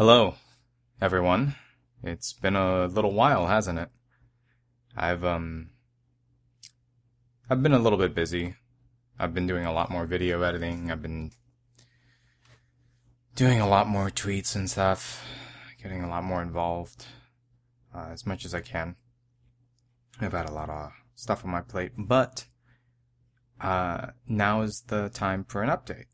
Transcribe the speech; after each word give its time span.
Hello, 0.00 0.36
everyone. 1.02 1.56
It's 2.02 2.32
been 2.32 2.56
a 2.56 2.86
little 2.86 3.12
while, 3.12 3.48
hasn't 3.48 3.78
it? 3.78 3.90
I've 4.96 5.22
um 5.22 5.72
I've 7.50 7.62
been 7.62 7.74
a 7.74 7.78
little 7.78 7.98
bit 7.98 8.14
busy. 8.14 8.54
I've 9.18 9.34
been 9.34 9.46
doing 9.46 9.66
a 9.66 9.74
lot 9.74 9.90
more 9.90 10.06
video 10.06 10.40
editing. 10.40 10.90
I've 10.90 11.02
been 11.02 11.32
doing 13.34 13.60
a 13.60 13.68
lot 13.68 13.88
more 13.88 14.08
tweets 14.08 14.56
and 14.56 14.70
stuff, 14.70 15.22
getting 15.82 16.02
a 16.02 16.08
lot 16.08 16.24
more 16.24 16.40
involved 16.40 17.04
uh, 17.94 18.08
as 18.10 18.24
much 18.24 18.46
as 18.46 18.54
I 18.54 18.62
can. 18.62 18.96
I've 20.18 20.32
had 20.32 20.48
a 20.48 20.54
lot 20.54 20.70
of 20.70 20.92
stuff 21.14 21.44
on 21.44 21.50
my 21.50 21.60
plate, 21.60 21.92
but 21.98 22.46
uh, 23.60 24.12
now 24.26 24.62
is 24.62 24.80
the 24.86 25.10
time 25.10 25.44
for 25.44 25.62
an 25.62 25.68
update. 25.68 26.06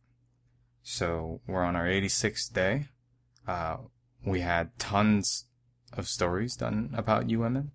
So 0.82 1.40
we're 1.46 1.62
on 1.62 1.76
our 1.76 1.86
86th 1.86 2.52
day. 2.52 2.88
Uh, 3.46 3.76
we 4.24 4.40
had 4.40 4.78
tons 4.78 5.46
of 5.92 6.08
stories 6.08 6.56
done 6.56 6.92
about 6.96 7.30
you 7.30 7.40
women. 7.40 7.72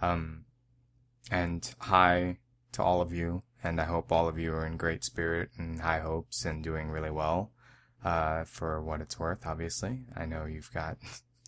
Um, 0.00 0.44
and 1.30 1.74
hi 1.78 2.38
to 2.72 2.82
all 2.82 3.00
of 3.00 3.12
you. 3.12 3.42
And 3.62 3.80
I 3.80 3.84
hope 3.84 4.12
all 4.12 4.28
of 4.28 4.38
you 4.38 4.52
are 4.52 4.66
in 4.66 4.76
great 4.76 5.04
spirit 5.04 5.50
and 5.56 5.80
high 5.80 6.00
hopes 6.00 6.44
and 6.44 6.62
doing 6.62 6.90
really 6.90 7.10
well, 7.10 7.50
uh, 8.04 8.44
for 8.44 8.80
what 8.80 9.00
it's 9.00 9.18
worth, 9.18 9.46
obviously. 9.46 10.02
I 10.14 10.26
know 10.26 10.44
you've 10.44 10.72
got 10.72 10.98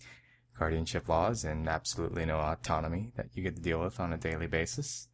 guardianship 0.59 1.07
laws 1.07 1.45
and 1.45 1.69
absolutely 1.69 2.25
no 2.25 2.37
autonomy 2.37 3.13
that 3.15 3.27
you 3.33 3.43
get 3.43 3.55
to 3.55 3.61
deal 3.61 3.79
with 3.79 3.99
on 3.99 4.11
a 4.11 4.17
daily 4.17 4.47
basis. 4.47 5.07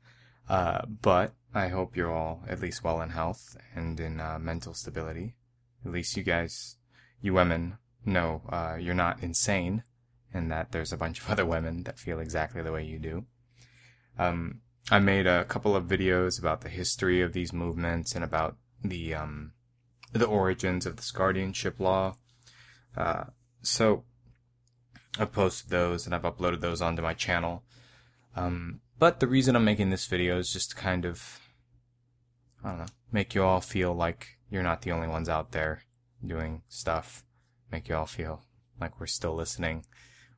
Uh, 0.50 0.82
but 0.88 1.34
I 1.54 1.68
hope 1.68 1.96
you're 1.96 2.14
all 2.14 2.44
at 2.48 2.62
least 2.62 2.84
well 2.84 3.02
in 3.02 3.10
health 3.10 3.58
and 3.76 4.00
in 4.00 4.20
uh, 4.20 4.40
mental 4.40 4.74
stability. 4.74 5.36
At 5.86 5.92
least 5.92 6.18
you 6.18 6.24
guys, 6.24 6.78
you 7.22 7.34
women, 7.34 7.78
know 8.08 8.42
uh, 8.50 8.78
you're 8.80 8.96
not 8.96 9.22
insane, 9.22 9.84
and 10.34 10.52
that 10.52 10.72
there's 10.72 10.94
a 10.94 10.98
bunch 10.98 11.20
of 11.20 11.30
other 11.30 11.46
women 11.46 11.84
that 11.84 12.00
feel 12.00 12.20
exactly 12.20 12.62
the 12.62 12.72
way 12.72 12.84
you 12.84 13.00
do. 13.00 13.26
Um, 14.18 14.62
I 14.90 15.00
made 15.00 15.28
a 15.28 15.44
couple 15.46 15.76
of 15.76 15.86
videos 15.86 16.40
about 16.40 16.62
the 16.62 16.70
history 16.70 17.22
of 17.22 17.34
these 17.34 17.54
movements 17.54 18.16
and 18.16 18.24
about 18.24 18.56
the 18.84 19.14
um, 19.14 19.52
the 20.14 20.26
origins 20.26 20.86
of 20.86 20.96
this 20.96 21.12
guardianship 21.12 21.80
law. 21.80 22.16
Uh, 22.96 23.26
so 23.62 24.06
I've 25.20 25.32
posted 25.32 25.70
those 25.70 26.06
and 26.06 26.16
I've 26.16 26.22
uploaded 26.22 26.62
those 26.62 26.82
onto 26.82 27.02
my 27.02 27.14
channel. 27.14 27.64
Um, 28.36 28.82
but 28.98 29.20
the 29.20 29.28
reason 29.28 29.56
I'm 29.56 29.66
making 29.66 29.90
this 29.90 30.06
video 30.06 30.38
is 30.38 30.54
just 30.54 30.72
to 30.72 30.76
kind 30.76 31.06
of, 31.06 31.40
I 32.64 32.70
don't 32.70 32.80
know, 32.80 32.86
make 33.12 33.36
you 33.36 33.44
all 33.44 33.62
feel 33.62 33.94
like 33.94 34.38
you're 34.50 34.64
not 34.64 34.82
the 34.82 34.92
only 34.92 35.08
ones 35.08 35.30
out 35.30 35.52
there 35.52 35.84
doing 36.26 36.62
stuff. 36.70 37.24
Make 37.72 37.90
you 37.90 37.96
all 37.96 38.06
feel 38.06 38.42
like 38.80 39.00
we're 39.00 39.08
still 39.08 39.36
listening. 39.36 39.86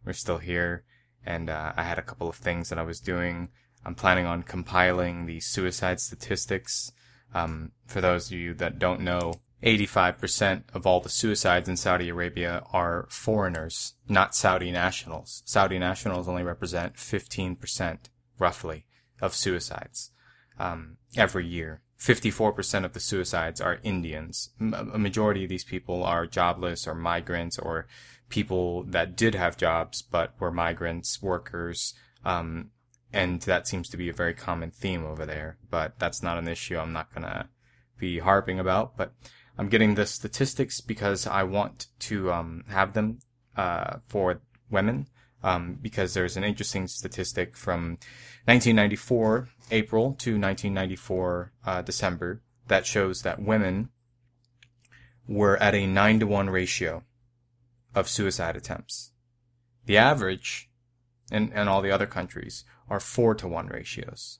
We're 0.05 0.13
still 0.13 0.37
here. 0.37 0.83
And 1.25 1.49
uh, 1.49 1.73
I 1.75 1.83
had 1.83 1.99
a 1.99 2.03
couple 2.03 2.29
of 2.29 2.35
things 2.35 2.69
that 2.69 2.79
I 2.79 2.83
was 2.83 2.99
doing. 2.99 3.49
I'm 3.85 3.95
planning 3.95 4.25
on 4.25 4.43
compiling 4.43 5.25
the 5.25 5.39
suicide 5.39 5.99
statistics. 5.99 6.91
Um, 7.33 7.71
for 7.85 8.01
those 8.01 8.27
of 8.27 8.37
you 8.37 8.53
that 8.55 8.79
don't 8.79 9.01
know, 9.01 9.35
85% 9.63 10.63
of 10.73 10.87
all 10.87 11.01
the 11.01 11.09
suicides 11.09 11.67
in 11.67 11.75
Saudi 11.75 12.09
Arabia 12.09 12.63
are 12.71 13.07
foreigners, 13.09 13.95
not 14.07 14.33
Saudi 14.33 14.71
nationals. 14.71 15.43
Saudi 15.45 15.77
nationals 15.77 16.29
only 16.29 16.43
represent 16.43 16.95
15% 16.95 17.97
roughly, 18.39 18.85
of 19.21 19.35
suicides 19.35 20.11
um, 20.57 20.97
every 21.15 21.45
year. 21.45 21.81
54% 21.99 22.85
of 22.85 22.93
the 22.93 22.99
suicides 22.99 23.59
are 23.59 23.79
Indians. 23.83 24.51
A 24.59 24.97
majority 24.97 25.43
of 25.43 25.49
these 25.49 25.65
people 25.65 26.03
are 26.03 26.25
jobless 26.25 26.87
or 26.87 26.95
migrants 26.95 27.59
or 27.59 27.87
people 28.29 28.83
that 28.83 29.17
did 29.17 29.35
have 29.35 29.57
jobs 29.57 30.01
but 30.01 30.33
were 30.39 30.51
migrants, 30.51 31.21
workers, 31.21 31.93
um, 32.23 32.69
and 33.11 33.41
that 33.41 33.67
seems 33.67 33.89
to 33.89 33.97
be 33.97 34.07
a 34.07 34.13
very 34.13 34.33
common 34.33 34.71
theme 34.71 35.05
over 35.05 35.25
there. 35.25 35.57
But 35.69 35.99
that's 35.99 36.23
not 36.23 36.37
an 36.37 36.47
issue 36.47 36.77
I'm 36.77 36.93
not 36.93 37.13
gonna 37.13 37.49
be 37.97 38.19
harping 38.19 38.59
about. 38.59 38.95
But 38.95 39.13
I'm 39.57 39.67
getting 39.67 39.95
the 39.95 40.05
statistics 40.05 40.79
because 40.79 41.27
I 41.27 41.43
want 41.43 41.87
to 41.99 42.31
um, 42.31 42.63
have 42.69 42.93
them 42.93 43.19
uh, 43.57 43.97
for 44.07 44.41
women 44.69 45.07
um, 45.43 45.77
because 45.81 46.13
there's 46.13 46.37
an 46.37 46.43
interesting 46.43 46.87
statistic 46.87 47.55
from 47.55 47.97
1994 48.45 49.49
April 49.71 50.03
to 50.19 50.31
1994 50.39 51.51
uh, 51.65 51.81
December 51.81 52.41
that 52.67 52.85
shows 52.85 53.21
that 53.21 53.41
women 53.41 53.89
were 55.27 55.57
at 55.57 55.75
a 55.75 55.85
9 55.85 56.19
to 56.19 56.27
1 56.27 56.49
ratio 56.49 57.03
of 57.93 58.09
suicide 58.09 58.55
attempts. 58.55 59.11
The 59.85 59.97
average 59.97 60.69
in, 61.31 61.53
all 61.55 61.81
the 61.81 61.91
other 61.91 62.07
countries 62.07 62.65
are 62.89 62.99
4 62.99 63.35
to 63.35 63.47
1 63.47 63.67
ratios. 63.67 64.39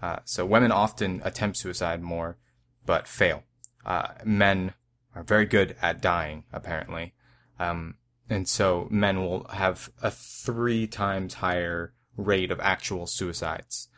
Uh, 0.00 0.18
so 0.24 0.44
women 0.44 0.72
often 0.72 1.20
attempt 1.24 1.56
suicide 1.56 2.02
more, 2.02 2.36
but 2.84 3.06
fail. 3.06 3.44
Uh, 3.84 4.08
men 4.24 4.74
are 5.14 5.22
very 5.22 5.46
good 5.46 5.76
at 5.80 6.00
dying, 6.00 6.44
apparently. 6.52 7.14
Um, 7.58 7.96
and 8.32 8.48
so 8.48 8.88
men 8.90 9.20
will 9.20 9.44
have 9.48 9.90
a 10.02 10.10
three 10.10 10.86
times 10.86 11.34
higher 11.34 11.92
rate 12.16 12.50
of 12.50 12.60
actual 12.60 13.06
suicides, 13.06 13.88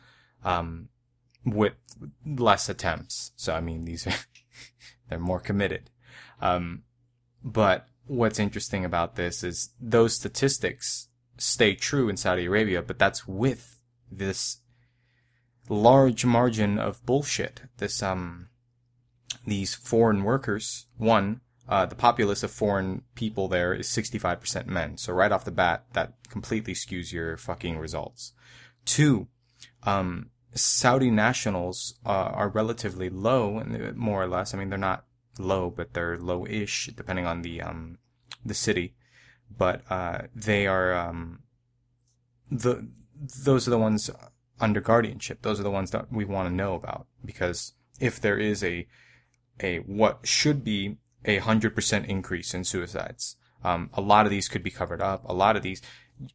um, 0.43 0.89
with 1.45 1.73
less 2.25 2.69
attempts. 2.69 3.31
So, 3.35 3.53
I 3.53 3.61
mean, 3.61 3.85
these 3.85 4.05
are, 4.07 4.13
they're 5.09 5.19
more 5.19 5.39
committed. 5.39 5.89
Um, 6.41 6.83
but 7.43 7.87
what's 8.07 8.39
interesting 8.39 8.83
about 8.83 9.15
this 9.15 9.43
is 9.43 9.69
those 9.79 10.15
statistics 10.15 11.09
stay 11.37 11.75
true 11.75 12.09
in 12.09 12.17
Saudi 12.17 12.45
Arabia, 12.45 12.81
but 12.81 12.99
that's 12.99 13.27
with 13.27 13.79
this 14.11 14.57
large 15.69 16.25
margin 16.25 16.77
of 16.77 17.05
bullshit. 17.05 17.61
This, 17.77 18.03
um, 18.03 18.49
these 19.45 19.75
foreign 19.75 20.23
workers, 20.23 20.87
one, 20.97 21.41
uh, 21.67 21.85
the 21.85 21.95
populace 21.95 22.43
of 22.43 22.51
foreign 22.51 23.03
people 23.15 23.47
there 23.47 23.73
is 23.73 23.87
65% 23.87 24.67
men. 24.67 24.97
So 24.97 25.13
right 25.13 25.31
off 25.31 25.45
the 25.45 25.51
bat, 25.51 25.85
that 25.93 26.13
completely 26.29 26.73
skews 26.73 27.11
your 27.11 27.37
fucking 27.37 27.77
results. 27.77 28.33
Two, 28.85 29.27
um, 29.83 30.29
Saudi 30.53 31.09
nationals 31.09 31.95
uh, 32.05 32.09
are 32.09 32.49
relatively 32.49 33.09
low, 33.09 33.63
more 33.95 34.23
or 34.23 34.27
less. 34.27 34.53
I 34.53 34.57
mean, 34.57 34.69
they're 34.69 34.77
not 34.77 35.05
low, 35.39 35.69
but 35.69 35.93
they're 35.93 36.17
low-ish, 36.17 36.91
depending 36.95 37.25
on 37.25 37.41
the 37.41 37.61
um, 37.61 37.97
the 38.45 38.53
city. 38.53 38.93
But 39.55 39.81
uh, 39.89 40.23
they 40.33 40.67
are 40.67 40.93
um, 40.93 41.43
the 42.49 42.87
those 43.43 43.67
are 43.67 43.71
the 43.71 43.77
ones 43.77 44.09
under 44.59 44.81
guardianship. 44.81 45.41
Those 45.41 45.59
are 45.59 45.63
the 45.63 45.71
ones 45.71 45.91
that 45.91 46.11
we 46.11 46.25
want 46.25 46.47
to 46.47 46.55
know 46.55 46.75
about 46.75 47.07
because 47.23 47.73
if 47.99 48.21
there 48.21 48.37
is 48.37 48.63
a 48.63 48.87
a 49.61 49.79
what 49.79 50.19
should 50.23 50.63
be 50.63 50.97
a 51.25 51.37
hundred 51.37 51.75
percent 51.75 52.05
increase 52.05 52.53
in 52.53 52.63
suicides. 52.63 53.35
Um, 53.63 53.89
a 53.93 54.01
lot 54.01 54.25
of 54.25 54.31
these 54.31 54.47
could 54.47 54.63
be 54.63 54.71
covered 54.71 55.01
up. 55.01 55.23
A 55.25 55.33
lot 55.33 55.55
of 55.55 55.63
these, 55.63 55.81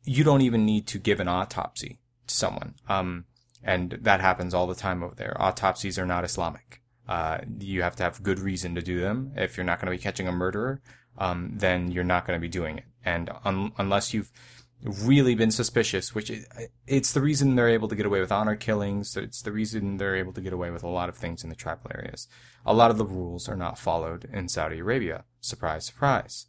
you 0.04 0.24
don't 0.24 0.42
even 0.42 0.66
need 0.66 0.86
to 0.88 0.98
give 0.98 1.20
an 1.20 1.28
autopsy 1.28 2.00
to 2.26 2.34
someone. 2.34 2.74
Um, 2.88 3.24
and 3.62 3.98
that 4.02 4.20
happens 4.20 4.54
all 4.54 4.66
the 4.66 4.74
time 4.74 5.02
over 5.02 5.14
there. 5.14 5.36
Autopsies 5.40 5.98
are 5.98 6.06
not 6.06 6.24
Islamic. 6.24 6.80
Uh, 7.08 7.38
you 7.58 7.82
have 7.82 7.96
to 7.96 8.02
have 8.02 8.22
good 8.22 8.38
reason 8.38 8.74
to 8.74 8.82
do 8.82 9.00
them. 9.00 9.32
If 9.36 9.56
you're 9.56 9.66
not 9.66 9.80
going 9.80 9.92
to 9.92 9.98
be 9.98 10.02
catching 10.02 10.28
a 10.28 10.32
murderer, 10.32 10.80
um, 11.18 11.52
then 11.54 11.90
you're 11.90 12.04
not 12.04 12.26
going 12.26 12.36
to 12.36 12.40
be 12.40 12.48
doing 12.48 12.78
it. 12.78 12.84
And 13.04 13.30
un- 13.44 13.72
unless 13.78 14.14
you've 14.14 14.30
really 14.82 15.34
been 15.34 15.50
suspicious, 15.50 16.14
which 16.14 16.32
it's 16.86 17.12
the 17.12 17.20
reason 17.20 17.54
they're 17.54 17.68
able 17.68 17.88
to 17.88 17.94
get 17.94 18.06
away 18.06 18.20
with 18.20 18.32
honor 18.32 18.56
killings. 18.56 19.16
It's 19.16 19.42
the 19.42 19.52
reason 19.52 19.98
they're 19.98 20.16
able 20.16 20.32
to 20.32 20.40
get 20.40 20.52
away 20.52 20.70
with 20.70 20.82
a 20.82 20.88
lot 20.88 21.08
of 21.08 21.16
things 21.16 21.44
in 21.44 21.50
the 21.50 21.56
tribal 21.56 21.90
areas. 21.94 22.28
A 22.64 22.72
lot 22.72 22.90
of 22.90 22.98
the 22.98 23.04
rules 23.04 23.48
are 23.48 23.56
not 23.56 23.78
followed 23.78 24.28
in 24.32 24.48
Saudi 24.48 24.78
Arabia. 24.78 25.24
Surprise, 25.40 25.84
surprise. 25.84 26.46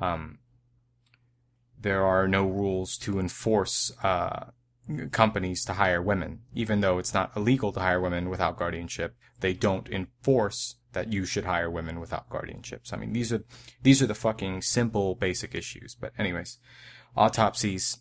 Um, 0.00 0.38
there 1.80 2.04
are 2.04 2.28
no 2.28 2.46
rules 2.46 2.98
to 2.98 3.18
enforce 3.18 3.92
uh, 4.02 4.50
companies 5.10 5.64
to 5.64 5.74
hire 5.74 6.02
women, 6.02 6.40
even 6.54 6.80
though 6.80 6.98
it's 6.98 7.14
not 7.14 7.34
illegal 7.34 7.72
to 7.72 7.80
hire 7.80 8.00
women 8.00 8.28
without 8.28 8.58
guardianship. 8.58 9.16
They 9.40 9.54
don't 9.54 9.88
enforce 9.88 10.76
that 10.92 11.12
you 11.12 11.24
should 11.24 11.44
hire 11.44 11.70
women 11.70 11.98
without 11.98 12.28
guardianships. 12.28 12.92
I 12.92 12.96
mean, 12.96 13.12
these 13.14 13.32
are 13.32 13.44
these 13.82 14.02
are 14.02 14.06
the 14.06 14.14
fucking 14.14 14.60
simple, 14.62 15.14
basic 15.14 15.54
issues. 15.54 15.94
But 15.94 16.12
anyways 16.18 16.58
autopsies 17.16 17.98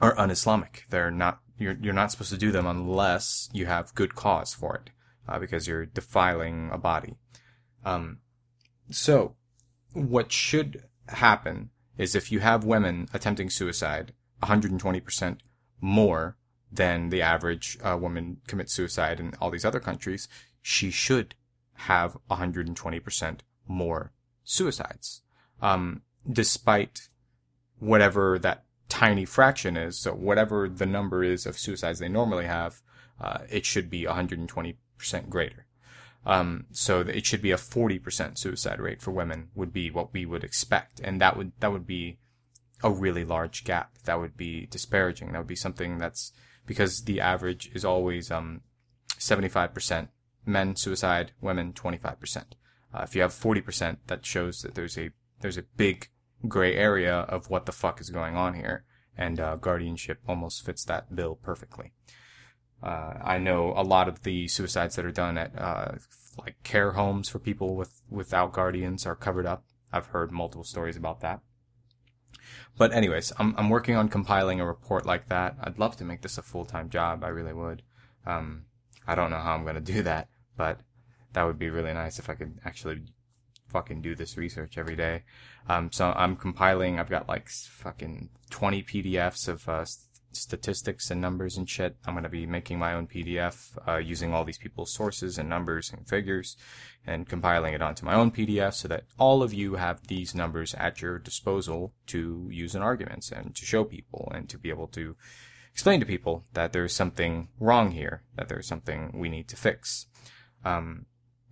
are 0.00 0.18
un-Islamic. 0.18 0.84
They're 0.90 1.10
not 1.10 1.40
you're 1.58 1.76
you're 1.80 1.94
not 1.94 2.10
supposed 2.10 2.30
to 2.30 2.38
do 2.38 2.52
them 2.52 2.66
unless 2.66 3.48
you 3.52 3.66
have 3.66 3.94
good 3.94 4.14
cause 4.14 4.52
for 4.52 4.76
it, 4.76 4.90
uh, 5.28 5.38
because 5.38 5.66
you're 5.66 5.86
defiling 5.86 6.70
a 6.72 6.78
body. 6.78 7.16
Um, 7.84 8.18
so 8.90 9.36
what 9.92 10.32
should 10.32 10.84
happen 11.08 11.70
is 11.96 12.14
if 12.14 12.30
you 12.30 12.40
have 12.40 12.64
women 12.64 13.08
attempting 13.14 13.48
suicide, 13.48 14.12
120% 14.42 15.38
more 15.80 16.36
than 16.70 17.08
the 17.08 17.22
average 17.22 17.78
uh, 17.82 17.96
woman 17.98 18.38
commits 18.46 18.74
suicide 18.74 19.18
in 19.18 19.32
all 19.40 19.50
these 19.50 19.64
other 19.64 19.80
countries, 19.80 20.28
she 20.60 20.90
should 20.90 21.34
have 21.74 22.18
120% 22.30 23.40
more 23.66 24.12
suicides. 24.44 25.22
Um, 25.62 26.02
despite 26.30 27.08
whatever 27.78 28.38
that 28.38 28.64
tiny 28.88 29.24
fraction 29.24 29.76
is. 29.76 29.98
So 29.98 30.12
whatever 30.12 30.68
the 30.68 30.86
number 30.86 31.22
is 31.22 31.46
of 31.46 31.58
suicides 31.58 31.98
they 31.98 32.08
normally 32.08 32.46
have, 32.46 32.80
uh, 33.20 33.38
it 33.50 33.64
should 33.64 33.90
be 33.90 34.04
120% 34.04 34.76
greater. 35.28 35.66
Um, 36.24 36.66
so 36.72 37.00
it 37.00 37.24
should 37.24 37.42
be 37.42 37.52
a 37.52 37.56
40% 37.56 38.36
suicide 38.36 38.80
rate 38.80 39.00
for 39.00 39.12
women 39.12 39.48
would 39.54 39.72
be 39.72 39.90
what 39.90 40.12
we 40.12 40.26
would 40.26 40.42
expect. 40.42 41.00
And 41.00 41.20
that 41.20 41.36
would, 41.36 41.52
that 41.60 41.70
would 41.70 41.86
be 41.86 42.18
a 42.82 42.90
really 42.90 43.24
large 43.24 43.64
gap. 43.64 43.98
That 44.04 44.20
would 44.20 44.36
be 44.36 44.66
disparaging. 44.66 45.32
That 45.32 45.38
would 45.38 45.46
be 45.46 45.56
something 45.56 45.98
that's 45.98 46.32
because 46.66 47.04
the 47.04 47.20
average 47.20 47.70
is 47.74 47.84
always, 47.84 48.30
um, 48.30 48.62
75% 49.18 50.08
men 50.44 50.76
suicide, 50.76 51.32
women 51.40 51.72
25%. 51.72 52.44
Uh, 52.92 53.02
if 53.02 53.14
you 53.14 53.22
have 53.22 53.32
40%, 53.32 53.98
that 54.08 54.26
shows 54.26 54.62
that 54.62 54.74
there's 54.74 54.98
a, 54.98 55.10
there's 55.40 55.58
a 55.58 55.62
big 55.62 56.08
gray 56.48 56.74
area 56.74 57.14
of 57.14 57.50
what 57.50 57.66
the 57.66 57.72
fuck 57.72 58.00
is 58.00 58.10
going 58.10 58.36
on 58.36 58.54
here. 58.54 58.84
And, 59.16 59.40
uh, 59.40 59.56
guardianship 59.56 60.20
almost 60.28 60.64
fits 60.64 60.84
that 60.84 61.14
bill 61.14 61.36
perfectly. 61.36 61.92
Uh, 62.82 63.14
I 63.24 63.38
know 63.38 63.72
a 63.76 63.82
lot 63.82 64.08
of 64.08 64.22
the 64.22 64.48
suicides 64.48 64.96
that 64.96 65.04
are 65.04 65.10
done 65.12 65.38
at 65.38 65.58
uh, 65.58 65.92
like 66.38 66.62
care 66.62 66.92
homes 66.92 67.28
for 67.28 67.38
people 67.38 67.74
with 67.74 68.02
without 68.10 68.52
guardians 68.52 69.06
are 69.06 69.16
covered 69.16 69.46
up. 69.46 69.64
I've 69.92 70.06
heard 70.06 70.30
multiple 70.30 70.64
stories 70.64 70.96
about 70.96 71.20
that. 71.20 71.40
But 72.76 72.92
anyways, 72.92 73.32
I'm 73.38 73.54
I'm 73.56 73.70
working 73.70 73.96
on 73.96 74.08
compiling 74.08 74.60
a 74.60 74.66
report 74.66 75.06
like 75.06 75.28
that. 75.28 75.56
I'd 75.60 75.78
love 75.78 75.96
to 75.96 76.04
make 76.04 76.22
this 76.22 76.38
a 76.38 76.42
full 76.42 76.64
time 76.64 76.90
job. 76.90 77.24
I 77.24 77.28
really 77.28 77.54
would. 77.54 77.82
Um, 78.26 78.66
I 79.06 79.14
don't 79.14 79.30
know 79.30 79.38
how 79.38 79.54
I'm 79.54 79.64
gonna 79.64 79.80
do 79.80 80.02
that, 80.02 80.28
but 80.56 80.80
that 81.32 81.44
would 81.44 81.58
be 81.58 81.70
really 81.70 81.94
nice 81.94 82.18
if 82.18 82.28
I 82.28 82.34
could 82.34 82.58
actually 82.64 83.02
fucking 83.68 84.02
do 84.02 84.14
this 84.14 84.36
research 84.36 84.78
every 84.78 84.96
day. 84.96 85.22
Um, 85.68 85.90
so 85.92 86.12
I'm 86.16 86.36
compiling. 86.36 86.98
I've 86.98 87.10
got 87.10 87.28
like 87.28 87.48
fucking 87.48 88.30
20 88.50 88.82
PDFs 88.82 89.48
of 89.48 89.68
uh, 89.68 89.84
statistics 90.36 91.10
and 91.10 91.20
numbers 91.20 91.56
and 91.56 91.68
shit. 91.68 91.96
I'm 92.06 92.20
to 92.22 92.28
be 92.28 92.46
making 92.46 92.78
my 92.78 92.94
own 92.94 93.06
PDF 93.06 93.76
uh, 93.88 93.96
using 93.96 94.32
all 94.32 94.44
these 94.44 94.58
people's 94.58 94.92
sources 94.92 95.38
and 95.38 95.48
numbers 95.48 95.92
and 95.92 96.08
figures 96.08 96.56
and 97.06 97.28
compiling 97.28 97.74
it 97.74 97.82
onto 97.82 98.04
my 98.04 98.14
own 98.14 98.30
PDF 98.30 98.74
so 98.74 98.88
that 98.88 99.04
all 99.18 99.42
of 99.42 99.52
you 99.52 99.74
have 99.74 100.06
these 100.06 100.34
numbers 100.34 100.74
at 100.74 101.00
your 101.00 101.18
disposal 101.18 101.92
to 102.06 102.48
use 102.50 102.74
in 102.74 102.82
arguments 102.82 103.30
and 103.30 103.54
to 103.56 103.64
show 103.64 103.84
people 103.84 104.30
and 104.34 104.48
to 104.48 104.58
be 104.58 104.68
able 104.68 104.88
to 104.88 105.16
explain 105.72 106.00
to 106.00 106.06
people 106.06 106.44
that 106.54 106.72
there's 106.72 106.94
something 106.94 107.48
wrong 107.60 107.90
here, 107.90 108.22
that 108.36 108.48
there's 108.48 108.66
something 108.66 109.12
we 109.14 109.28
need 109.28 109.48
to 109.48 109.56
fix. 109.56 110.06
Um, 110.64 111.06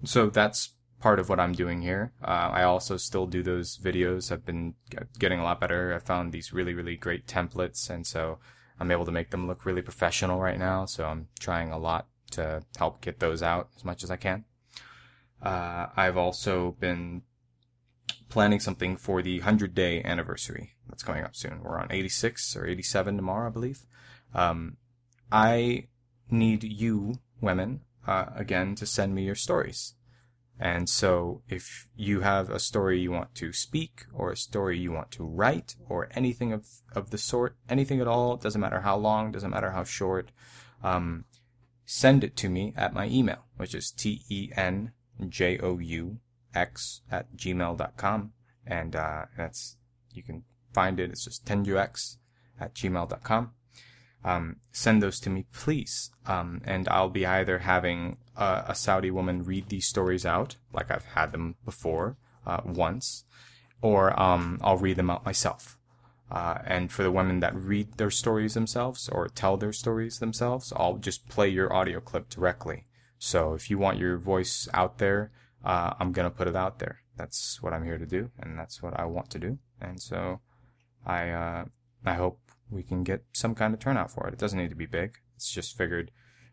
so 0.04 0.30
that's 0.30 0.74
part 1.04 1.20
of 1.20 1.28
what 1.28 1.38
I'm 1.38 1.52
doing 1.52 1.82
here. 1.82 2.12
Uh, 2.24 2.48
I 2.58 2.62
also 2.62 2.96
still 2.96 3.26
do 3.26 3.42
those 3.42 3.76
videos. 3.76 4.32
I've 4.32 4.46
been 4.46 4.72
getting 5.18 5.38
a 5.38 5.42
lot 5.42 5.60
better. 5.60 5.92
I 5.94 5.98
found 5.98 6.32
these 6.32 6.50
really, 6.50 6.72
really 6.72 6.96
great 6.96 7.26
templates. 7.26 7.90
And 7.90 8.06
so 8.06 8.38
I'm 8.80 8.90
able 8.90 9.04
to 9.04 9.12
make 9.12 9.28
them 9.28 9.46
look 9.46 9.66
really 9.66 9.82
professional 9.82 10.40
right 10.40 10.58
now, 10.58 10.86
so 10.86 11.04
I'm 11.04 11.28
trying 11.38 11.70
a 11.72 11.76
lot 11.76 12.06
to 12.30 12.62
help 12.78 13.02
get 13.02 13.20
those 13.20 13.42
out 13.42 13.68
as 13.76 13.84
much 13.84 14.02
as 14.02 14.10
I 14.10 14.16
can. 14.16 14.44
Uh, 15.42 15.88
I've 15.94 16.16
also 16.16 16.74
been 16.80 17.20
planning 18.30 18.58
something 18.58 18.96
for 18.96 19.20
the 19.20 19.40
100 19.40 19.74
day 19.74 20.02
anniversary 20.02 20.70
that's 20.88 21.02
coming 21.02 21.22
up 21.22 21.36
soon. 21.36 21.60
We're 21.62 21.78
on 21.78 21.92
86 21.92 22.56
or 22.56 22.66
87 22.66 23.16
tomorrow, 23.16 23.48
I 23.48 23.52
believe. 23.52 23.84
Um, 24.32 24.78
I 25.30 25.88
need 26.30 26.64
you, 26.64 27.16
women, 27.42 27.82
uh, 28.06 28.30
again, 28.34 28.74
to 28.76 28.86
send 28.86 29.14
me 29.14 29.24
your 29.24 29.34
stories. 29.34 29.96
And 30.58 30.88
so 30.88 31.42
if 31.48 31.88
you 31.96 32.20
have 32.20 32.48
a 32.48 32.60
story 32.60 33.00
you 33.00 33.10
want 33.10 33.34
to 33.36 33.52
speak 33.52 34.06
or 34.12 34.30
a 34.30 34.36
story 34.36 34.78
you 34.78 34.92
want 34.92 35.10
to 35.12 35.24
write 35.24 35.74
or 35.88 36.08
anything 36.14 36.52
of, 36.52 36.66
of 36.94 37.10
the 37.10 37.18
sort, 37.18 37.56
anything 37.68 38.00
at 38.00 38.06
all, 38.06 38.36
doesn't 38.36 38.60
matter 38.60 38.80
how 38.80 38.96
long, 38.96 39.32
doesn't 39.32 39.50
matter 39.50 39.72
how 39.72 39.82
short, 39.84 40.30
um, 40.82 41.24
send 41.84 42.22
it 42.22 42.36
to 42.36 42.48
me 42.48 42.72
at 42.76 42.94
my 42.94 43.08
email, 43.08 43.46
which 43.56 43.74
is 43.74 43.90
T-E-N-J-O-U-X 43.90 44.90
at 47.10 47.36
gmail.com. 47.36 48.32
And, 48.66 48.96
uh, 48.96 49.24
that's, 49.36 49.76
you 50.12 50.22
can 50.22 50.44
find 50.72 51.00
it. 51.00 51.10
It's 51.10 51.24
just 51.24 51.44
tenjoux 51.44 52.16
at 52.60 52.74
gmail.com 52.74 53.50
um, 54.24 54.56
send 54.72 55.02
those 55.02 55.20
to 55.20 55.30
me, 55.30 55.46
please. 55.52 56.10
Um, 56.26 56.62
and 56.64 56.88
I'll 56.88 57.10
be 57.10 57.26
either 57.26 57.58
having 57.58 58.16
a, 58.36 58.64
a, 58.68 58.74
Saudi 58.74 59.10
woman 59.10 59.44
read 59.44 59.68
these 59.68 59.86
stories 59.86 60.24
out, 60.24 60.56
like 60.72 60.90
I've 60.90 61.04
had 61.04 61.32
them 61.32 61.56
before, 61.64 62.16
uh, 62.46 62.62
once, 62.64 63.24
or 63.82 64.18
um, 64.18 64.58
I'll 64.62 64.78
read 64.78 64.96
them 64.96 65.10
out 65.10 65.26
myself. 65.26 65.78
Uh, 66.30 66.58
and 66.64 66.90
for 66.90 67.02
the 67.02 67.12
women 67.12 67.40
that 67.40 67.54
read 67.54 67.98
their 67.98 68.10
stories 68.10 68.54
themselves 68.54 69.10
or 69.10 69.28
tell 69.28 69.58
their 69.58 69.74
stories 69.74 70.18
themselves, 70.18 70.72
I'll 70.74 70.96
just 70.96 71.28
play 71.28 71.48
your 71.48 71.72
audio 71.72 72.00
clip 72.00 72.30
directly. 72.30 72.86
So 73.18 73.52
if 73.52 73.68
you 73.68 73.78
want 73.78 73.98
your 73.98 74.16
voice 74.16 74.68
out 74.72 74.98
there, 74.98 75.32
uh, 75.62 75.92
I'm 76.00 76.12
gonna 76.12 76.30
put 76.30 76.48
it 76.48 76.56
out 76.56 76.78
there. 76.78 77.00
That's 77.16 77.62
what 77.62 77.72
I'm 77.72 77.84
here 77.84 77.98
to 77.98 78.06
do, 78.06 78.30
and 78.40 78.58
that's 78.58 78.82
what 78.82 78.98
I 78.98 79.04
want 79.04 79.30
to 79.30 79.38
do. 79.38 79.58
And 79.80 80.00
so, 80.00 80.40
I 81.06 81.30
uh, 81.30 81.64
I 82.04 82.14
hope 82.14 82.43
we 82.70 82.82
can 82.82 83.04
get 83.04 83.24
some 83.32 83.54
kind 83.54 83.74
of 83.74 83.80
turnout 83.80 84.10
for 84.10 84.26
it. 84.26 84.34
It 84.34 84.38
doesn't 84.38 84.58
need 84.58 84.70
to 84.70 84.76
be 84.76 84.86
big. 84.86 85.18
It's 85.36 85.50
just 85.50 85.76
figured 85.76 86.10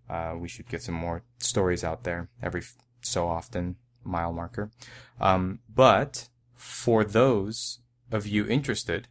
uh, 0.09 0.35
we 0.37 0.47
should 0.47 0.69
get 0.69 0.83
some 0.83 0.95
more 0.95 1.23
stories 1.39 1.83
out 1.83 2.03
there 2.03 2.29
every 2.41 2.63
so 3.01 3.27
often, 3.27 3.77
mile 4.03 4.33
marker. 4.33 4.71
Um, 5.19 5.59
but 5.73 6.29
for 6.53 7.03
those 7.03 7.79
of 8.11 8.27
you 8.27 8.45
interested, 8.47 9.07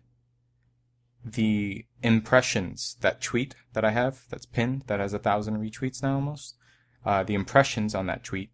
the 1.25 1.85
impressions, 2.03 2.97
that 3.01 3.21
tweet 3.21 3.55
that 3.73 3.85
I 3.85 3.91
have, 3.91 4.25
that's 4.31 4.47
pinned, 4.47 4.85
that 4.87 5.01
has 5.01 5.13
a 5.13 5.19
thousand 5.19 5.57
retweets 5.59 6.03
now 6.03 6.15
almost, 6.15 6.57
uh, 7.05 7.23
the 7.23 7.35
impressions 7.35 7.95
on 7.95 8.07
that 8.07 8.25
tweet 8.25 8.51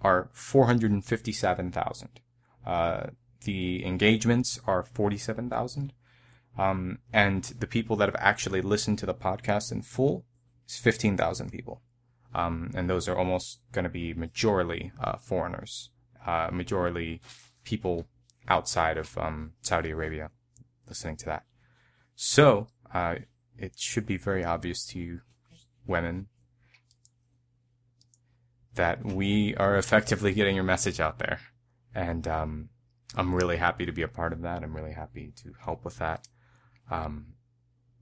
are 0.00 0.28
457,000. 0.32 2.20
Uh, 2.66 3.06
the 3.44 3.84
engagements 3.84 4.60
are 4.66 4.82
47,000. 4.82 5.92
Um, 6.58 6.98
and 7.12 7.44
the 7.44 7.66
people 7.66 7.96
that 7.96 8.08
have 8.08 8.16
actually 8.18 8.60
listened 8.60 8.98
to 8.98 9.06
the 9.06 9.14
podcast 9.14 9.72
in 9.72 9.82
full 9.82 10.24
is 10.68 10.76
15,000 10.76 11.50
people. 11.50 11.82
Um, 12.34 12.70
and 12.74 12.88
those 12.88 13.08
are 13.08 13.16
almost 13.16 13.60
going 13.72 13.84
to 13.84 13.90
be 13.90 14.14
majorly 14.14 14.92
uh, 15.02 15.16
foreigners, 15.18 15.90
uh, 16.26 16.48
majorly 16.50 17.20
people 17.64 18.06
outside 18.48 18.98
of 18.98 19.16
um, 19.18 19.52
Saudi 19.62 19.90
Arabia 19.90 20.30
listening 20.88 21.16
to 21.16 21.26
that. 21.26 21.44
So 22.14 22.68
uh, 22.92 23.16
it 23.56 23.78
should 23.78 24.06
be 24.06 24.16
very 24.16 24.44
obvious 24.44 24.84
to 24.86 24.98
you, 24.98 25.20
women, 25.86 26.26
that 28.74 29.04
we 29.04 29.54
are 29.56 29.76
effectively 29.76 30.32
getting 30.32 30.54
your 30.54 30.64
message 30.64 31.00
out 31.00 31.18
there. 31.18 31.40
And 31.94 32.26
um, 32.26 32.68
I'm 33.14 33.34
really 33.34 33.58
happy 33.58 33.84
to 33.86 33.92
be 33.92 34.02
a 34.02 34.08
part 34.08 34.32
of 34.32 34.42
that. 34.42 34.62
I'm 34.62 34.74
really 34.74 34.92
happy 34.92 35.32
to 35.42 35.52
help 35.64 35.84
with 35.84 35.98
that. 35.98 36.26
Um, 36.90 37.34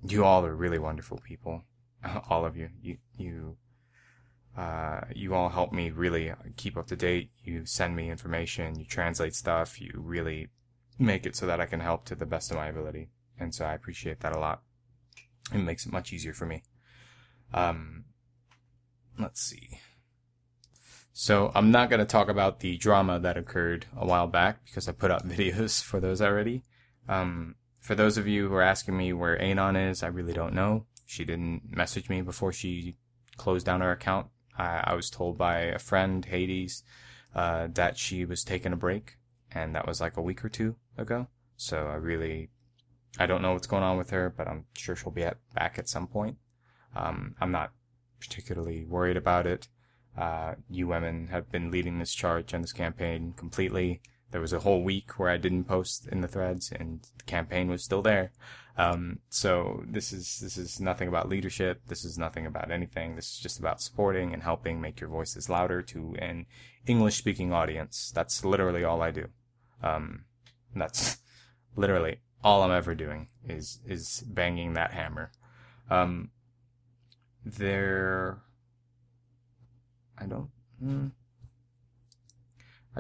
you 0.07 0.25
all 0.25 0.45
are 0.45 0.55
really 0.55 0.79
wonderful 0.79 1.19
people. 1.19 1.65
all 2.31 2.45
of 2.45 2.57
you. 2.57 2.71
You, 2.83 2.99
you, 3.17 3.57
uh, 4.57 5.03
you 5.15 5.35
all 5.35 5.49
help 5.49 5.73
me 5.73 5.91
really 5.91 6.33
keep 6.57 6.77
up 6.77 6.87
to 6.89 6.97
date. 6.97 7.31
You 7.45 7.67
send 7.67 7.97
me 7.97 8.11
information. 8.11 8.79
You 8.79 8.85
translate 8.85 9.35
stuff. 9.35 9.81
You 9.81 9.93
really 9.95 10.49
make 10.99 11.27
it 11.27 11.37
so 11.37 11.47
that 11.47 11.61
I 11.61 11.67
can 11.67 11.81
help 11.81 12.05
to 12.07 12.15
the 12.15 12.27
best 12.27 12.51
of 12.51 12.57
my 12.57 12.69
ability. 12.69 13.09
And 13.39 13.55
so 13.55 13.65
I 13.65 13.75
appreciate 13.75 14.21
that 14.21 14.37
a 14.37 14.39
lot. 14.39 14.63
It 15.53 15.59
makes 15.59 15.87
it 15.87 15.93
much 15.93 16.13
easier 16.13 16.35
for 16.35 16.47
me. 16.47 16.63
Um, 17.53 18.05
let's 19.19 19.41
see. 19.41 19.81
So 21.13 21.51
I'm 21.55 21.71
not 21.71 21.91
going 21.91 22.01
to 22.01 22.07
talk 22.07 22.29
about 22.29 22.61
the 22.61 22.77
drama 22.77 23.19
that 23.19 23.37
occurred 23.37 23.87
a 23.97 24.07
while 24.07 24.27
back 24.27 24.65
because 24.65 24.89
I 24.89 24.93
put 24.93 25.11
out 25.11 25.27
videos 25.29 25.83
for 25.83 26.01
those 26.01 26.23
already. 26.23 26.63
Um, 27.09 27.57
for 27.81 27.95
those 27.95 28.19
of 28.19 28.29
you 28.29 28.49
who 28.49 28.55
are 28.55 28.63
asking 28.63 28.97
me 28.97 29.13
where 29.13 29.41
Anon 29.41 29.75
is, 29.75 30.03
I 30.03 30.09
really 30.09 30.35
don't 30.35 30.55
know. 30.55 30.87
She 31.07 31.25
didn't 31.25 31.63
message 31.75 32.09
me 32.09 32.21
before 32.21 32.53
she 32.53 32.97
closed 33.37 33.67
down 33.67 33.81
her 33.81 33.91
account. 33.91 34.29
I, 34.57 34.83
I 34.85 34.95
was 34.95 35.11
told 35.11 35.39
by 35.39 35.61
a 35.61 35.79
friend, 35.79 36.25
Hades, 36.25 36.85
uh, 37.35 37.69
that 37.73 37.97
she 37.97 38.25
was 38.25 38.45
taking 38.45 38.73
a 38.73 38.77
break, 38.77 39.17
and 39.51 39.75
that 39.75 39.87
was 39.87 40.01
like 40.01 40.17
a 40.17 40.23
week 40.23 40.45
or 40.45 40.49
two 40.49 40.77
ago. 40.99 41.29
So 41.57 41.89
I 41.89 41.95
really, 41.95 42.51
I 43.19 43.27
don't 43.27 43.43
know 43.43 43.55
what's 43.55 43.67
going 43.67 43.83
on 43.83 43.97
with 43.97 44.11
her, 44.11 44.33
but 44.37 44.47
I'm 44.47 44.67
sure 44.77 44.95
she'll 44.95 45.11
be 45.11 45.25
at, 45.25 45.39
back 45.55 45.79
at 45.79 45.89
some 45.89 46.07
point. 46.07 46.37
Um, 46.95 47.35
I'm 47.41 47.51
not 47.51 47.73
particularly 48.21 48.85
worried 48.85 49.17
about 49.17 49.47
it. 49.47 49.69
Uh, 50.17 50.55
you 50.69 50.87
women 50.87 51.29
have 51.29 51.51
been 51.51 51.71
leading 51.71 51.99
this 51.99 52.13
charge 52.13 52.53
and 52.53 52.63
this 52.63 52.73
campaign 52.73 53.33
completely 53.37 54.03
there 54.31 54.41
was 54.41 54.53
a 54.53 54.61
whole 54.61 54.83
week 54.83 55.19
where 55.19 55.31
I 55.31 55.37
didn't 55.37 55.65
post 55.65 56.07
in 56.07 56.21
the 56.21 56.29
threads 56.29 56.73
and 56.73 57.01
the 57.19 57.25
campaign 57.25 57.69
was 57.69 57.83
still 57.85 58.03
there. 58.03 58.33
Um, 58.77 59.19
so 59.29 59.83
this 59.87 60.13
is, 60.13 60.39
this 60.41 60.57
is 60.57 60.81
nothing 60.81 61.09
about 61.09 61.29
leadership. 61.29 61.83
This 61.89 62.05
is 62.05 62.17
nothing 62.17 62.47
about 62.47 62.71
anything. 62.71 63.17
This 63.17 63.33
is 63.33 63.39
just 63.39 63.59
about 63.59 63.83
supporting 63.83 64.33
and 64.33 64.43
helping 64.43 64.81
make 64.81 65.01
your 65.01 65.11
voices 65.11 65.51
louder 65.51 65.83
to 65.83 66.15
an 66.19 66.47
English 66.87 67.17
speaking 67.17 67.53
audience. 67.53 68.11
That's 68.15 68.45
literally 68.45 68.85
all 68.85 69.03
I 69.03 69.11
do. 69.11 69.27
Um, 69.83 70.25
that's 70.75 71.19
literally 71.77 72.21
all 72.43 72.63
I'm 72.63 72.71
ever 72.71 72.95
doing 72.95 73.29
is 73.47 73.81
is 73.87 74.25
banging 74.27 74.75
that 74.75 74.93
hammer. 74.93 75.31
Um, 75.91 76.31
there, 77.45 78.39
I 80.17 80.27
don't. 80.27 80.51
Hmm, 80.79 81.09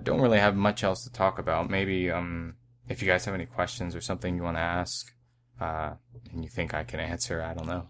I 0.00 0.02
don't 0.02 0.22
really 0.22 0.38
have 0.38 0.56
much 0.56 0.82
else 0.82 1.04
to 1.04 1.12
talk 1.12 1.38
about. 1.38 1.68
Maybe 1.68 2.10
um, 2.10 2.54
if 2.88 3.02
you 3.02 3.08
guys 3.08 3.26
have 3.26 3.34
any 3.34 3.44
questions 3.44 3.94
or 3.94 4.00
something 4.00 4.34
you 4.34 4.42
want 4.42 4.56
to 4.56 4.62
ask, 4.62 5.12
uh, 5.60 5.90
and 6.32 6.42
you 6.42 6.48
think 6.48 6.72
I 6.72 6.84
can 6.84 7.00
answer, 7.00 7.42
I 7.42 7.52
don't 7.52 7.66
know. 7.66 7.88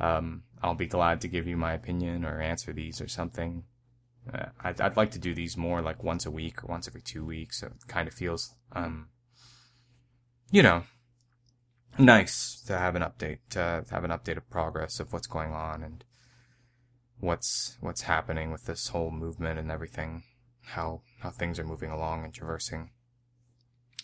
Um, 0.00 0.42
I'll 0.60 0.74
be 0.74 0.88
glad 0.88 1.20
to 1.20 1.28
give 1.28 1.46
you 1.46 1.56
my 1.56 1.72
opinion 1.72 2.24
or 2.24 2.40
answer 2.40 2.72
these 2.72 3.00
or 3.00 3.06
something. 3.06 3.62
Uh, 4.34 4.46
I'd, 4.60 4.80
I'd 4.80 4.96
like 4.96 5.12
to 5.12 5.20
do 5.20 5.36
these 5.36 5.56
more 5.56 5.80
like 5.82 6.02
once 6.02 6.26
a 6.26 6.32
week 6.32 6.64
or 6.64 6.66
once 6.66 6.88
every 6.88 7.00
two 7.00 7.24
weeks. 7.24 7.60
So 7.60 7.68
it 7.68 7.86
kind 7.86 8.08
of 8.08 8.14
feels, 8.14 8.56
um, 8.72 9.10
you 10.50 10.64
know, 10.64 10.82
nice 11.96 12.60
to 12.66 12.76
have 12.76 12.96
an 12.96 13.02
update, 13.02 13.38
to 13.50 13.84
have 13.88 14.02
an 14.02 14.10
update 14.10 14.36
of 14.36 14.50
progress 14.50 14.98
of 14.98 15.12
what's 15.12 15.28
going 15.28 15.52
on 15.52 15.84
and 15.84 16.04
what's 17.20 17.76
what's 17.80 18.02
happening 18.02 18.50
with 18.50 18.66
this 18.66 18.88
whole 18.88 19.12
movement 19.12 19.60
and 19.60 19.70
everything, 19.70 20.24
how 20.62 21.02
how 21.20 21.30
things 21.30 21.58
are 21.58 21.64
moving 21.64 21.90
along 21.90 22.24
and 22.24 22.32
traversing. 22.32 22.90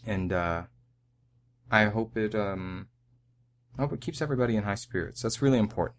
And 0.06 0.32
uh, 0.32 0.64
I 1.70 1.86
hope 1.86 2.16
it 2.16 2.34
um, 2.34 2.88
I 3.76 3.82
hope 3.82 3.92
it 3.92 4.00
keeps 4.00 4.22
everybody 4.22 4.56
in 4.56 4.64
high 4.64 4.74
spirits. 4.74 5.22
That's 5.22 5.42
really 5.42 5.58
important. 5.58 5.98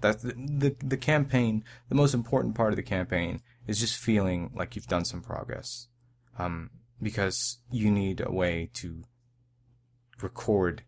That's 0.00 0.22
the, 0.22 0.32
the 0.32 0.76
the 0.82 0.96
campaign. 0.96 1.64
The 1.88 1.94
most 1.94 2.14
important 2.14 2.54
part 2.54 2.72
of 2.72 2.76
the 2.76 2.82
campaign 2.82 3.40
is 3.66 3.80
just 3.80 3.98
feeling 3.98 4.50
like 4.54 4.74
you've 4.74 4.86
done 4.86 5.04
some 5.04 5.20
progress, 5.20 5.88
um, 6.38 6.70
because 7.02 7.58
you 7.70 7.90
need 7.90 8.22
a 8.24 8.32
way 8.32 8.70
to 8.74 9.02
record 10.22 10.82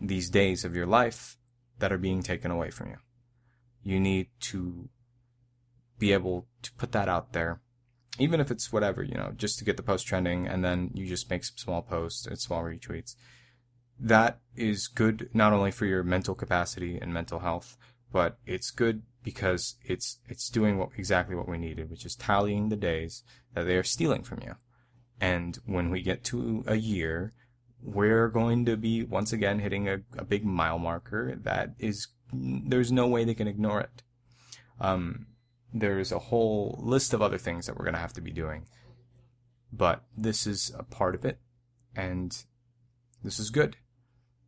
these 0.00 0.30
days 0.30 0.64
of 0.64 0.74
your 0.74 0.86
life 0.86 1.36
that 1.78 1.92
are 1.92 1.98
being 1.98 2.22
taken 2.22 2.50
away 2.50 2.70
from 2.70 2.90
you. 2.90 2.96
You 3.82 4.00
need 4.00 4.28
to 4.40 4.88
be 5.98 6.12
able 6.12 6.46
to 6.62 6.72
put 6.74 6.92
that 6.92 7.08
out 7.08 7.32
there, 7.32 7.60
even 8.18 8.40
if 8.40 8.50
it's 8.50 8.72
whatever, 8.72 9.02
you 9.02 9.14
know, 9.14 9.32
just 9.36 9.58
to 9.58 9.64
get 9.64 9.76
the 9.76 9.82
post 9.82 10.06
trending 10.06 10.46
and 10.46 10.64
then 10.64 10.90
you 10.94 11.06
just 11.06 11.30
make 11.30 11.44
some 11.44 11.56
small 11.56 11.82
posts 11.82 12.26
and 12.26 12.38
small 12.38 12.62
retweets. 12.62 13.16
That 13.98 14.40
is 14.56 14.88
good 14.88 15.30
not 15.32 15.52
only 15.52 15.70
for 15.70 15.86
your 15.86 16.02
mental 16.02 16.34
capacity 16.34 16.98
and 17.00 17.12
mental 17.12 17.40
health, 17.40 17.76
but 18.12 18.38
it's 18.46 18.70
good 18.70 19.02
because 19.22 19.76
it's 19.84 20.18
it's 20.28 20.48
doing 20.48 20.78
what 20.78 20.90
exactly 20.96 21.34
what 21.34 21.48
we 21.48 21.58
needed, 21.58 21.90
which 21.90 22.04
is 22.04 22.14
tallying 22.14 22.68
the 22.68 22.76
days 22.76 23.22
that 23.54 23.64
they 23.64 23.76
are 23.76 23.84
stealing 23.84 24.22
from 24.22 24.40
you. 24.42 24.54
And 25.20 25.58
when 25.64 25.90
we 25.90 26.02
get 26.02 26.24
to 26.24 26.64
a 26.66 26.76
year 26.76 27.32
we're 27.84 28.28
going 28.28 28.64
to 28.64 28.76
be 28.76 29.04
once 29.04 29.32
again 29.32 29.58
hitting 29.58 29.88
a, 29.88 29.98
a 30.16 30.24
big 30.24 30.44
mile 30.44 30.78
marker 30.78 31.38
that 31.42 31.74
is 31.78 32.08
there's 32.32 32.90
no 32.90 33.06
way 33.06 33.24
they 33.24 33.34
can 33.34 33.46
ignore 33.46 33.80
it. 33.80 34.02
Um, 34.80 35.26
there's 35.74 36.12
a 36.12 36.18
whole 36.20 36.78
list 36.80 37.12
of 37.12 37.20
other 37.20 37.36
things 37.36 37.66
that 37.66 37.76
we're 37.76 37.84
going 37.84 37.94
to 37.94 38.00
have 38.00 38.12
to 38.14 38.20
be 38.20 38.30
doing, 38.30 38.66
but 39.72 40.04
this 40.16 40.46
is 40.46 40.72
a 40.78 40.84
part 40.84 41.16
of 41.16 41.24
it, 41.24 41.40
and 41.96 42.44
this 43.24 43.40
is 43.40 43.50
good. 43.50 43.76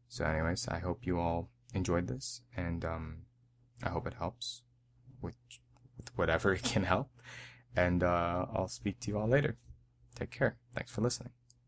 So, 0.09 0.25
anyways, 0.25 0.68
I 0.68 0.78
hope 0.78 1.04
you 1.04 1.18
all 1.18 1.50
enjoyed 1.75 2.06
this, 2.06 2.42
and 2.56 2.85
um, 2.85 3.16
I 3.83 3.88
hope 3.88 4.06
it 4.06 4.14
helps 4.14 4.62
with, 5.21 5.35
with 5.97 6.16
whatever 6.16 6.52
it 6.54 6.62
can 6.62 6.85
help. 6.85 7.11
And 7.75 8.02
uh, 8.02 8.47
I'll 8.54 8.68
speak 8.68 9.00
to 9.00 9.11
you 9.11 9.18
all 9.18 9.28
later. 9.28 9.56
Take 10.14 10.30
care. 10.30 10.56
Thanks 10.75 10.92
for 10.92 11.02
listening. 11.02 11.33